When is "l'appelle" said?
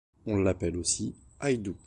0.37-0.77